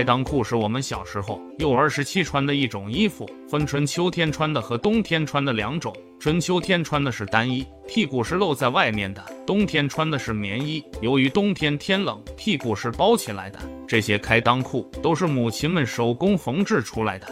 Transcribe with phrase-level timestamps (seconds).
[0.00, 5.94] 开裆裤是我们小时候幼儿时期穿的一种衣服，分春秋天穿的和冬天穿的两种。
[6.18, 13.58] 春秋天穿的是单衣，屁股是露在外面的；冬天穿的是棉衣，由于冬天天冷，屁股是包起来的。
[13.86, 17.26] 这些开裆裤都是母亲们手工缝制出来的。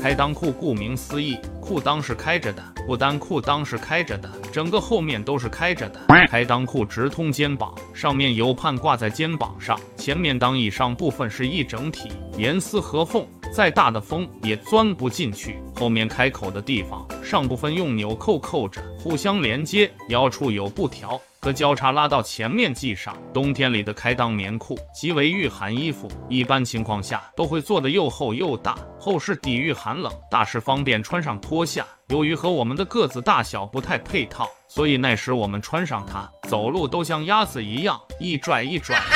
[0.00, 6.00] 开裆裤顾名思义，裤裆是开着的，不单裤裆是开着的，整个后面都是开着的。
[6.26, 15.56] 开裆裤直通肩膀，上面有畔挂在肩膀上，前面裆以上部分是一整体，严丝合缝，再大的风也钻不进去。
[15.76, 21.20] 后面开口的地方，上部分用纽扣扣着，互相连接，腰处有布条。
[21.40, 23.16] 和交叉拉到前面系上。
[23.32, 31.86] 冬天里的开裆棉裤极为御寒衣服，一般情况下都会做的又厚又大，厚是抵御寒冷，大是方便穿上脱下。
[32.08, 39.02] 由于和我们的个子大小不太配套，所以那时我们穿上它，走路都像鸭子一样，一拽一拽。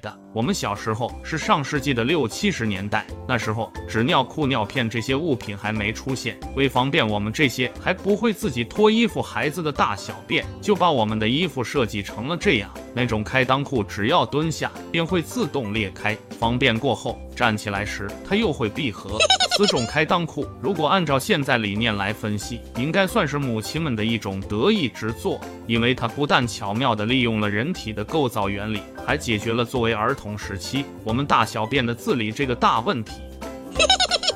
[0.00, 12.70] 的，我们小时候是上世纪的六七十年代，那时候纸尿裤、尿片这些物品还没出现，为方便我们这些还不会自己脱衣服孩子的大小便，就把我们的衣服设计成了这样。
[12.94, 19.18] 那种开裆裤，只要蹲下便会自动裂开，方便过后站起来时它又会闭合。
[19.56, 33.22] 此种开裆裤，如果按照现在理念来分析，应应该算是母亲们的一种得意之作，因为它不但巧妙地利用了人体的构造原理，还解决了作为儿童时期我们大小便的自理这个大问题。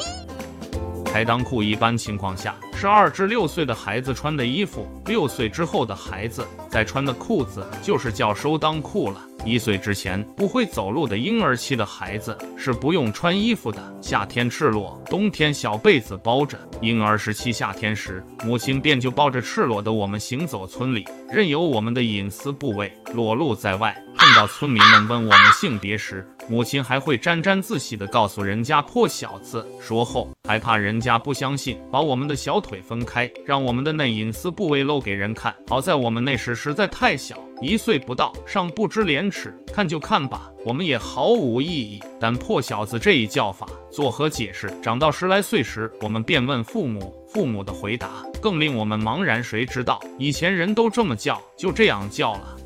[1.04, 9.20] 开裆裤一般情况下是二至六岁的孩子穿的衣服，六岁之后的孩子再穿的裤子就是叫收裆裤了。
[9.46, 16.58] 一岁之前不会走路的婴儿期的孩子是不用穿衣服的，夏天赤裸，冬天小被子包着。
[16.80, 23.96] 婴儿时期夏天时，母亲便就抱着赤裸的我们行走村里，任由我们的隐私部位裸露在外。
[24.36, 29.66] 到村民们问我们性别时，母亲还会沾沾自喜地告诉人家破小子。
[29.80, 35.54] 说后还怕人家不相信，把我们的小腿分开，让我们的内隐私部位露给人看。
[35.68, 37.42] 好在我们那时实在太小。
[37.62, 42.02] 一岁不到，尚不知廉耻，看就看吧，我们也毫无异议。
[42.20, 44.70] 但破小子这一叫法作何解释？
[44.82, 49.42] 长到十来岁时，我们便问父母，父母的回答更令我们茫然。
[49.42, 52.56] 谁知道以前人都这么叫，就这样叫了。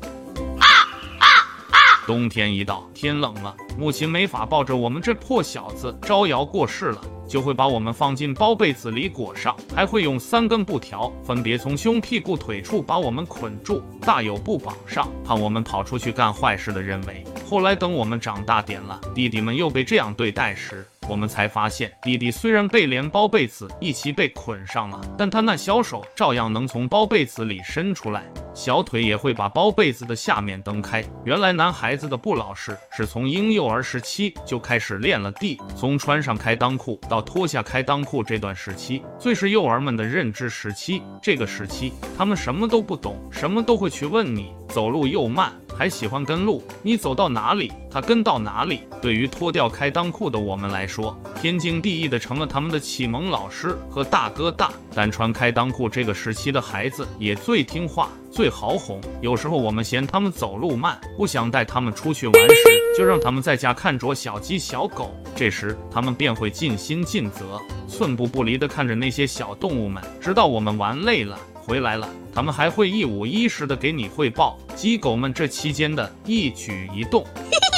[2.07, 7.01] 冬天一到，天冷了，母亲没法抱着我们这破小子招摇过市了。
[7.27, 17.23] 就会把我们放进包被子里裹上，还会用三根布条分别从胸、屁股、腿处把我们捆住，大有不绑上，怕我们跑出去干坏事的认为。
[17.49, 28.23] 后来等我们长大点了，弟弟们又被这样对待时，我们才发现，弟弟虽然被连包被子一起被捆上了，但他那小手照样能从包被子里伸出来。
[28.53, 31.03] 小腿也会把包被子的下面蹬开。
[31.25, 35.59] 原来男孩子的不老实是从婴幼儿时期就开始练了地。
[35.75, 41.01] 从穿上开裆裤到脱下开裆裤这段时期，最是幼儿们的认知时期。
[41.21, 44.53] 这个时期，他们什么都不懂，什么都会去问你。
[44.69, 45.51] 走路又慢，
[45.81, 46.61] 还喜欢跟路。
[46.83, 48.81] 你走到哪里，他跟到哪里。
[49.01, 54.71] 对于脱掉开裆裤的我们来说，天经地义的成了他们的启蒙老师和大哥大。
[54.93, 58.09] 但穿开裆裤这个时期的孩子也最听话。
[58.29, 62.63] 最好哄，有时候我们嫌他们走路慢，不想带他们出去玩时，
[62.95, 65.15] 就让他们在家看着小鸡、小狗。
[65.35, 77.25] 这时，他们便会尽心尽责，寸步不离地看着那些小动物们，直到我们玩累了回来了，他们还会一五一十的给你汇报鸡狗们这期间的一举一动。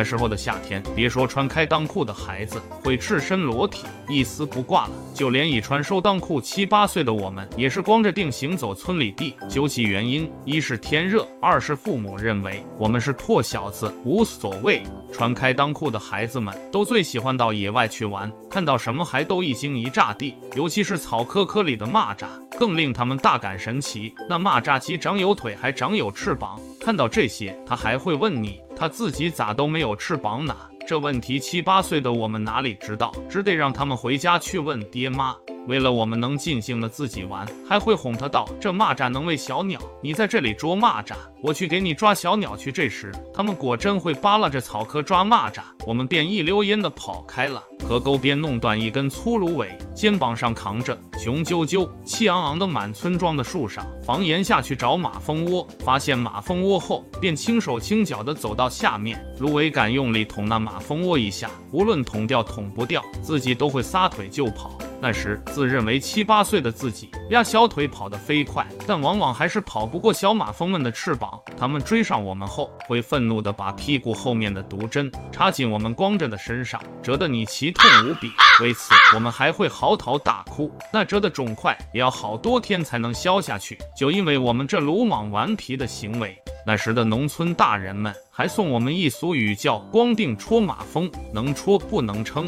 [0.00, 9.34] 那时候的夏天，别说穿开裆裤的孩子会赤身裸体一丝不挂了，就连已穿收裆裤七八岁的我们，也是光着腚行走村里地。
[9.46, 14.82] 究其原因，一是天热，二是父母认为我们是破小子，无所谓。
[15.12, 22.26] 穿开裆裤的孩子们都最喜欢到野外去玩，看到什么还都一惊一乍地，尤其是草棵棵里的蚂蚱，
[22.58, 24.14] 更令他们大感神奇。
[24.30, 26.58] 那蚂蚱既长有腿，还长有翅膀。
[26.80, 28.62] 看到这些，他还会问你。
[28.80, 30.56] 他自己咋都没有翅膀呢？
[30.88, 35.36] 这问题七八岁的我们哪里知道，只得让他们回家去问爹妈。
[35.68, 47.62] 为了我们能尽兴的自己玩，还会哄他道：“这蚂蚱能喂小鸟，你在这里捉蚂蚱，我去给你抓小鸟去。”这时，他们果真会扒拉着草棵抓蚂蚱，我们便一溜烟的跑开了。
[47.86, 55.66] 河沟边弄断一根粗芦苇，肩膀上扛着，雄赳赳、气昂昂的满村庄的树上房檐下去找马蜂窝。
[55.80, 64.78] 发现马蜂窝后，便轻手轻脚的走到下面，芦苇杆用力捅那马蜂窝一下，无论捅掉捅不掉，自己都会撒腿就跑。
[65.02, 71.40] 那时自认为七八岁的自己，压小腿跑得飞快，但往往还是跑不过小马蜂们的翅膀。
[71.56, 78.30] 它们追上我们后，会愤怒地把屁股后面的毒针插进我们光着的身上，折得你奇痛无比。
[78.60, 80.70] 为此，我们还会嚎啕大哭。
[80.92, 86.36] 那折的肿块也要好多天才能消下去，就因为我们这鲁莽顽皮的行为。
[86.66, 92.46] 那时的农村大人们还送我们一俗语，叫“光腚戳马蜂”，能戳不能撑。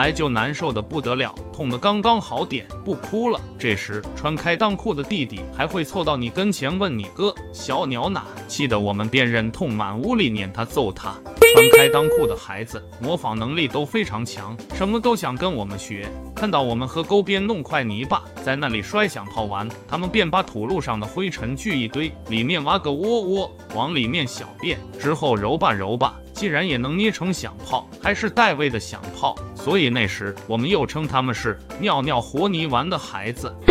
[0.00, 3.38] 来就难受的不得了，痛的刚刚好点，不哭了。
[3.58, 11.12] 这时穿开裆裤的弟弟还会凑到你跟前问你哥小鸟哪，气得我们便忍痛满屋里撵他揍他。
[11.52, 16.08] 穿开裆裤的孩子模仿能力都非常强，什么都想跟我们学。
[16.34, 26.14] 看到我们和沟边弄块泥巴，在那里摔响炮玩，他们便把土路上的灰尘聚一堆，里面挖个窝窝，往里面小便，之后揉吧揉吧。
[26.40, 33.54] 既然也能捏成响炮，还是带味的响炮，所以那时我们又称他们是尿尿和泥丸的孩子。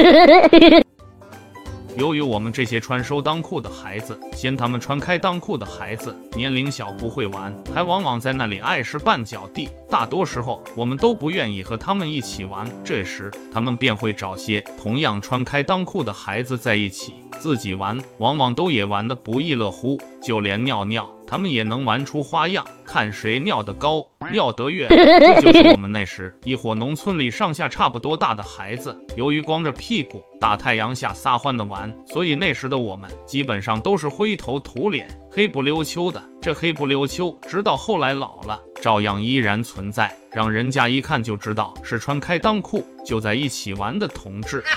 [1.97, 12.69] 由于我们这些穿收裆裤的孩子嫌他们穿开裆裤的孩子年龄小不会玩，还往往在那里碍事绊脚地，大多时候我们都不愿意和他们一起玩。
[12.85, 21.09] 这时他们便会找些同样穿开裆裤的孩子在一起自己玩，往往都也玩得不亦乐乎，就连尿尿。
[21.29, 24.03] 他们也能玩出花样，看谁尿得高，
[24.33, 24.89] 尿得远。
[24.89, 36.19] 这就是我们那时一伙农村里上下差不多大的孩子，由于光着屁股大太阳下撒欢的玩，所以那时的我们基本上都是灰头土脸、黑不溜秋的。
[36.41, 44.63] 这黑不溜秋，直到后来老了，照样依然存在，让人家一看就知道是穿开裆裤就在一起玩的同志。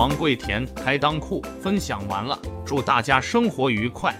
[0.00, 4.18] 王贵田开裆裤分享完了，祝大家生活愉快。